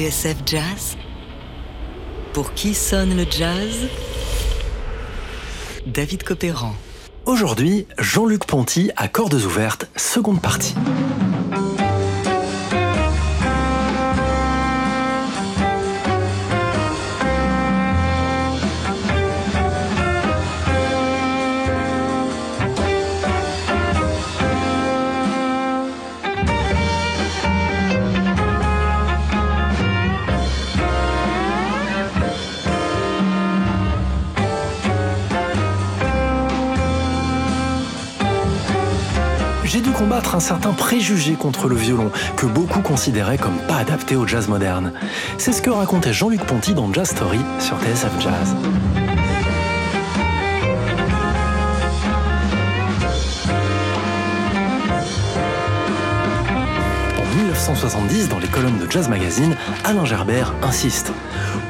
[0.00, 0.96] TSF Jazz
[2.32, 3.86] Pour qui sonne le jazz?
[5.86, 6.74] David Copéran.
[7.26, 10.74] Aujourd'hui, Jean-Luc Ponty à cordes ouvertes, seconde partie.
[40.00, 44.48] Combattre un certain préjugé contre le violon, que beaucoup considéraient comme pas adapté au jazz
[44.48, 44.92] moderne.
[45.36, 49.09] C'est ce que racontait Jean-Luc Ponty dans Jazz Story sur TSF Jazz.
[57.70, 59.54] 1970, dans les colonnes de Jazz Magazine,
[59.84, 61.12] Alain Gerbert insiste.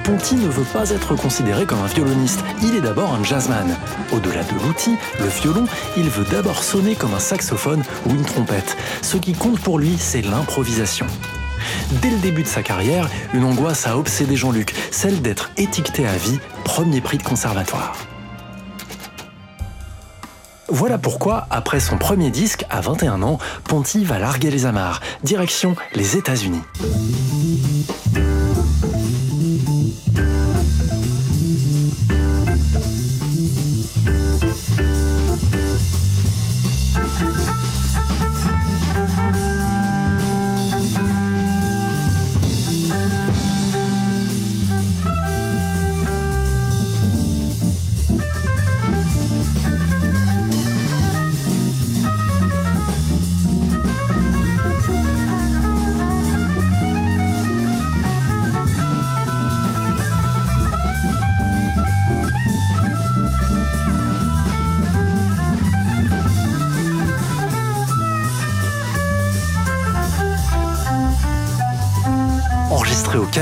[0.02, 3.76] Ponty ne veut pas être considéré comme un violoniste, il est d'abord un jazzman.
[4.10, 5.66] Au-delà de l'outil, le violon,
[5.98, 8.78] il veut d'abord sonner comme un saxophone ou une trompette.
[9.02, 11.06] Ce qui compte pour lui, c'est l'improvisation.
[12.00, 16.16] Dès le début de sa carrière, une angoisse a obsédé Jean-Luc, celle d'être étiqueté à
[16.16, 18.09] vie premier prix de conservatoire.
[20.72, 25.74] Voilà pourquoi, après son premier disque, à 21 ans, Ponty va larguer les amarres, direction
[25.94, 26.62] les États-Unis.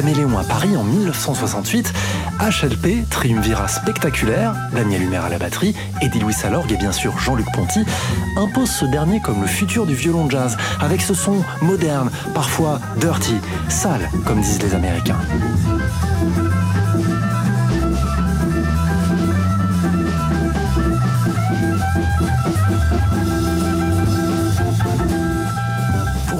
[0.08, 1.92] Caméléon à Paris en 1968,
[2.40, 7.18] HLP triumvirat spectaculaire, Daniel Humer à la batterie, Eddie Louis à l'orgue et bien sûr
[7.18, 7.84] Jean-Luc Ponty,
[8.38, 13.34] impose ce dernier comme le futur du violon jazz, avec ce son moderne, parfois dirty,
[13.68, 15.18] sale, comme disent les Américains.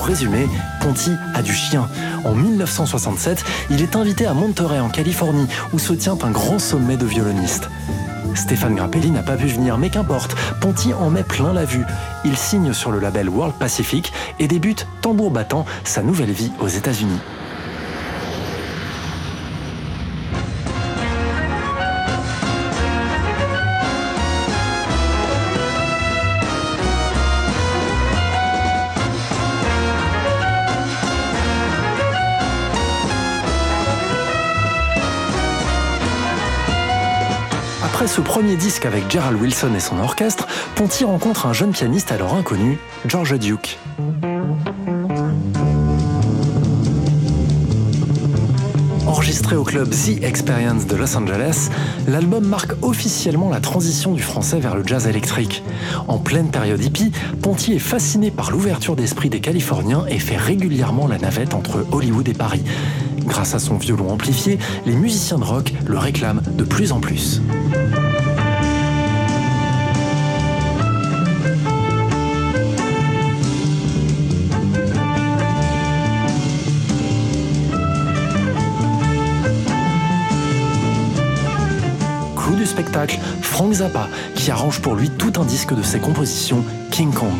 [0.09, 0.49] Résumé,
[0.81, 1.87] Ponty a du chien.
[2.25, 6.97] En 1967, il est invité à Monterey en Californie où se tient un grand sommet
[6.97, 7.69] de violonistes.
[8.35, 11.85] Stéphane Grappelli n'a pas pu venir, mais qu'importe, Ponty en met plein la vue.
[12.25, 16.69] Il signe sur le label World Pacific et débute, tambour battant, sa nouvelle vie aux
[16.69, 17.21] États-Unis.
[38.23, 42.79] Premier disque avec Gerald Wilson et son orchestre, Ponty rencontre un jeune pianiste alors inconnu,
[43.07, 43.79] George Duke.
[49.07, 51.71] Enregistré au club The Experience de Los Angeles,
[52.07, 55.63] l'album marque officiellement la transition du français vers le jazz électrique.
[56.09, 57.13] En pleine période hippie,
[57.43, 62.29] Ponty est fasciné par l'ouverture d'esprit des Californiens et fait régulièrement la navette entre Hollywood
[62.29, 62.63] et Paris.
[63.25, 67.41] Grâce à son violon amplifié, les musiciens de rock le réclament de plus en plus.
[83.43, 87.31] Frank Zappa, qui arrange pour lui tout un disque de ses compositions, King Kong.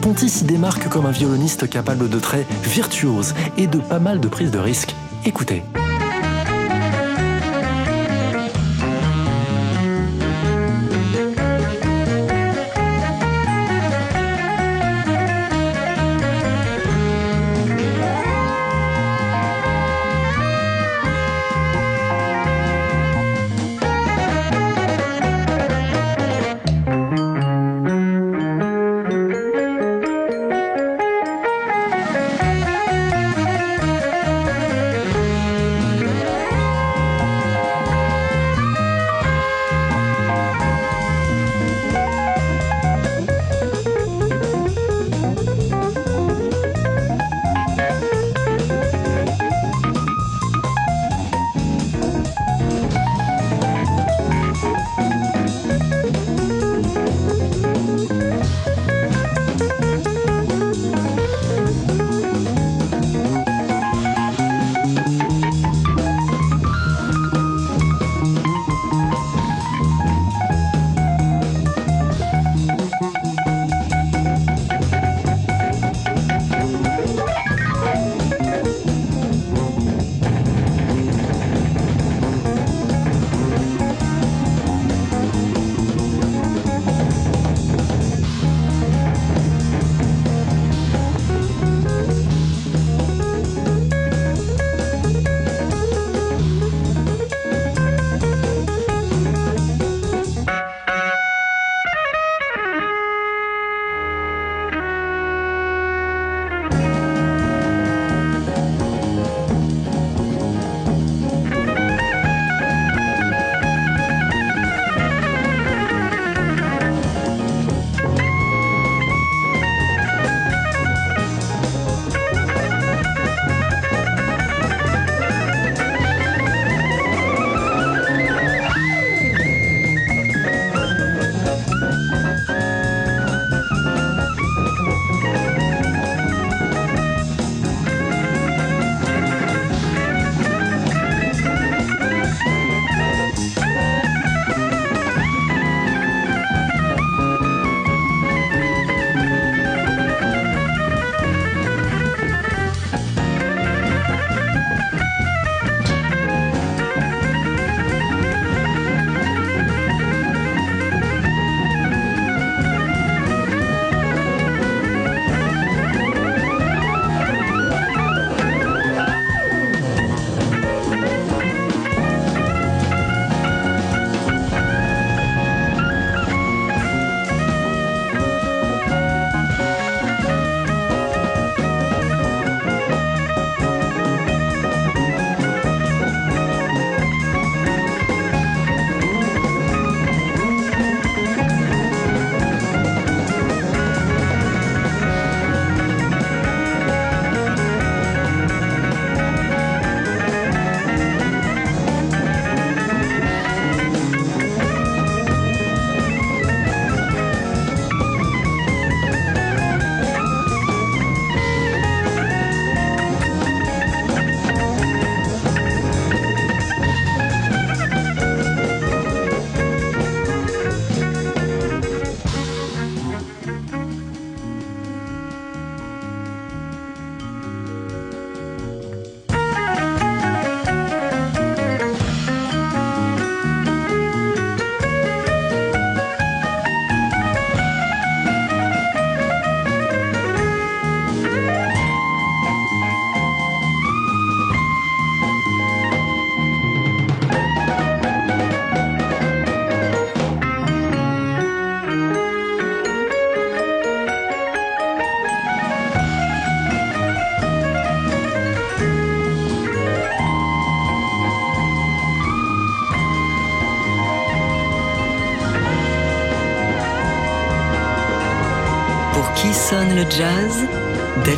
[0.00, 4.28] Ponty s'y démarque comme un violoniste capable de traits virtuoses et de pas mal de
[4.28, 4.94] prises de risques.
[5.24, 5.62] Écoutez.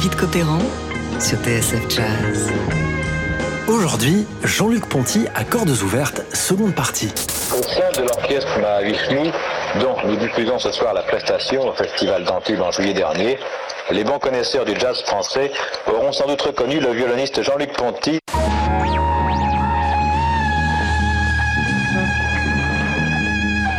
[0.05, 0.59] David Copéran
[1.19, 2.53] sur TSF Jazz.
[3.69, 7.11] Aujourd'hui, Jean-Luc Ponty à cordes ouvertes, seconde partie.
[7.51, 9.31] Au sein de l'orchestre Mahavishnu,
[9.81, 13.39] dont nous diffusons ce soir la prestation au Festival d'Antibes en juillet dernier,
[13.93, 15.51] les bons connaisseurs du jazz français
[15.87, 18.19] auront sans doute reconnu le violoniste Jean-Luc Ponty.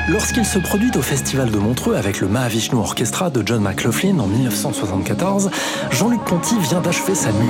[0.08, 4.28] Lorsqu'il se produit au Festival de Montreux avec le Mahavishnu Orchestra de John McLaughlin en
[4.28, 5.50] 1974,
[5.90, 7.50] Jean-Luc Ponty vient d'achever sa mue.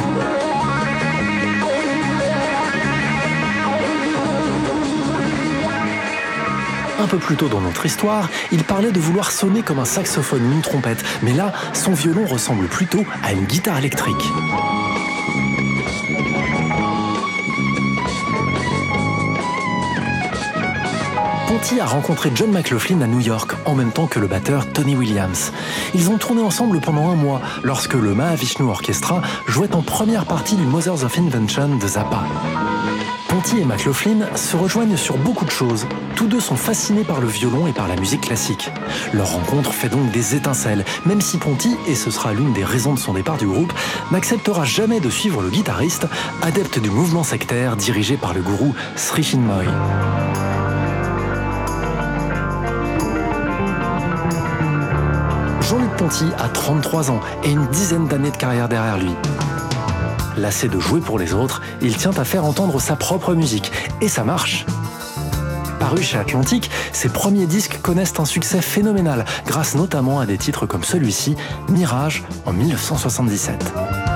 [6.97, 10.47] Un peu plus tôt dans notre histoire, il parlait de vouloir sonner comme un saxophone
[10.47, 14.15] ou une trompette, mais là, son violon ressemble plutôt à une guitare électrique.
[21.55, 24.93] Ponty a rencontré John McLaughlin à New York, en même temps que le batteur Tony
[24.93, 25.53] Williams.
[25.93, 30.57] Ils ont tourné ensemble pendant un mois, lorsque le Mahavishnu Orchestra jouait en première partie
[30.57, 32.25] du Mothers of Invention de Zappa.
[33.29, 35.87] Ponty et McLaughlin se rejoignent sur beaucoup de choses.
[36.17, 38.69] Tous deux sont fascinés par le violon et par la musique classique.
[39.13, 42.93] Leur rencontre fait donc des étincelles, même si Ponty, et ce sera l'une des raisons
[42.93, 43.71] de son départ du groupe,
[44.11, 46.05] n'acceptera jamais de suivre le guitariste,
[46.41, 49.67] adepte du mouvement sectaire dirigé par le gourou Sri Chinmoy.
[56.05, 59.09] A 33 ans et une dizaine d'années de carrière derrière lui.
[60.37, 63.71] Lassé de jouer pour les autres, il tient à faire entendre sa propre musique,
[64.01, 64.67] et ça marche.
[65.79, 70.67] Paru chez Atlantic, ses premiers disques connaissent un succès phénoménal, grâce notamment à des titres
[70.67, 71.37] comme celui-ci,
[71.69, 74.14] Mirage, en 1977.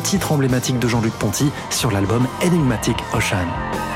[0.00, 3.95] Titre emblématique de Jean-Luc Ponty sur l'album Enigmatic Ocean.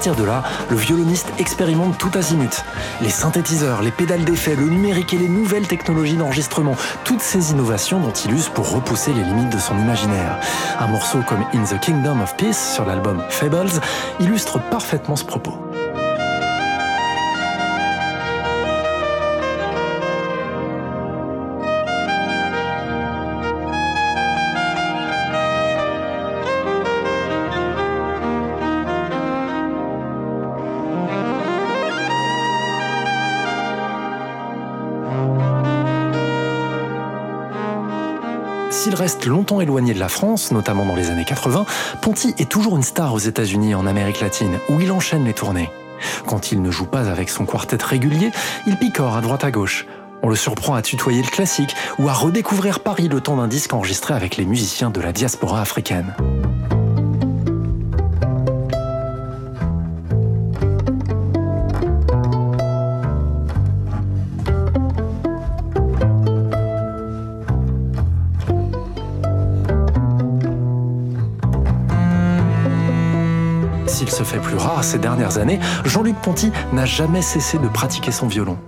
[0.00, 2.64] Partir de là, le violoniste expérimente tout azimut.
[3.02, 8.00] Les synthétiseurs, les pédales d'effet, le numérique et les nouvelles technologies d'enregistrement, toutes ces innovations
[8.00, 10.38] dont il use pour repousser les limites de son imaginaire.
[10.78, 13.78] Un morceau comme In the Kingdom of Peace sur l'album Fables
[14.20, 15.69] illustre parfaitement ce propos.
[38.80, 41.66] S'il reste longtemps éloigné de la France, notamment dans les années 80,
[42.00, 45.34] Ponty est toujours une star aux États-Unis et en Amérique latine, où il enchaîne les
[45.34, 45.68] tournées.
[46.24, 48.30] Quand il ne joue pas avec son quartet régulier,
[48.66, 49.84] il picore à droite à gauche.
[50.22, 53.74] On le surprend à tutoyer le classique ou à redécouvrir Paris le temps d'un disque
[53.74, 56.14] enregistré avec les musiciens de la diaspora africaine.
[74.24, 78.58] Fait plus rare ces dernières années, Jean-Luc Ponty n'a jamais cessé de pratiquer son violon.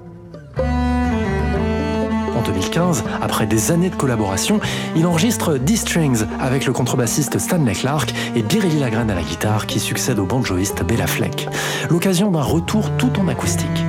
[2.43, 4.59] En 2015, après des années de collaboration,
[4.97, 9.79] il enregistre D-Strings avec le contrebassiste Stanley Clark et Biréli Lagrène à la guitare qui
[9.79, 11.49] succède au banjoïste Bella Fleck.
[11.89, 13.82] L'occasion d'un retour tout en acoustique.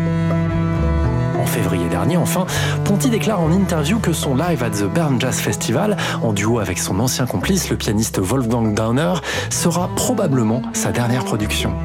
[1.54, 2.48] Février dernier, enfin,
[2.84, 6.80] Ponty déclare en interview que son live at the Bern Jazz Festival, en duo avec
[6.80, 9.14] son ancien complice, le pianiste Wolfgang Downer,
[9.52, 11.76] sera probablement sa dernière production.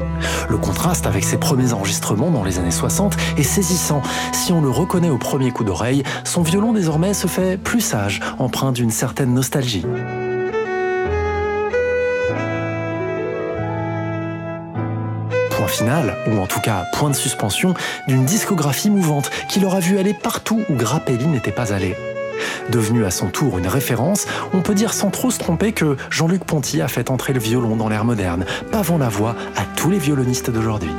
[0.49, 4.01] Le contraste avec ses premiers enregistrements dans les années 60 est saisissant.
[4.31, 8.21] Si on le reconnaît au premier coup d'oreille, son violon désormais se fait plus sage,
[8.39, 9.85] empreint d'une certaine nostalgie.
[15.59, 17.73] Point final, ou en tout cas point de suspension,
[18.07, 21.97] d'une discographie mouvante qui l'aura vu aller partout où Grappelli n'était pas allé.
[22.69, 26.45] Devenu à son tour une référence, on peut dire sans trop se tromper que Jean-Luc
[26.45, 29.99] Ponty a fait entrer le violon dans l'ère moderne, pavant la voix à tous les
[29.99, 30.91] violonistes d'aujourd'hui.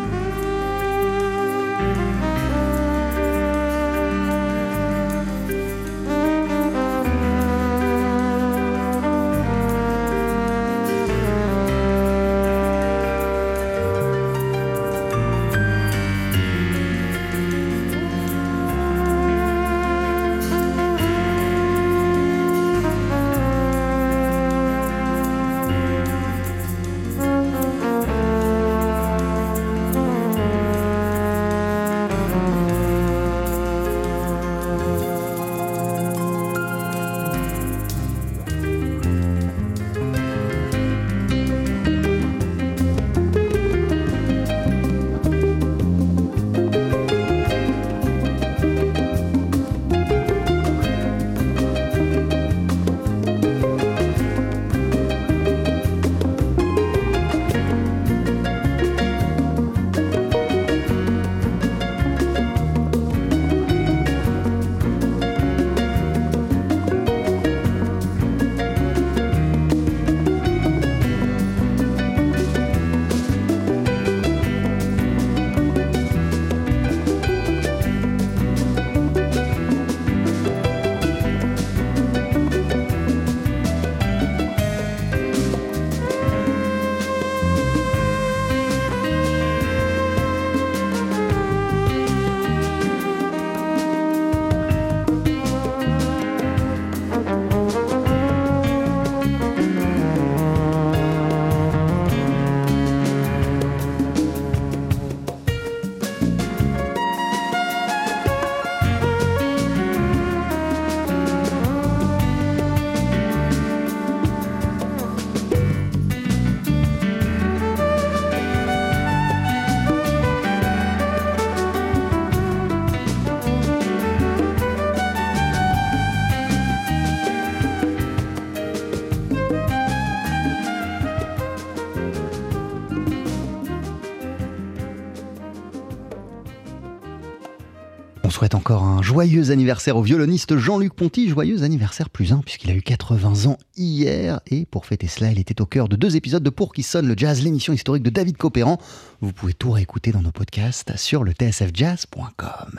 [138.54, 141.28] Encore un joyeux anniversaire au violoniste Jean-Luc Ponty.
[141.28, 144.40] Joyeux anniversaire plus un, puisqu'il a eu 80 ans hier.
[144.46, 147.06] Et pour fêter cela, il était au cœur de deux épisodes de Pour qui sonne
[147.06, 148.78] le jazz, l'émission historique de David Copéran.
[149.20, 152.78] Vous pouvez tout réécouter dans nos podcasts sur le tsfjazz.com.